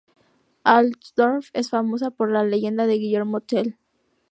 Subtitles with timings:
[0.71, 3.75] Altdorf es famosa por la leyenda de Guillermo Tell.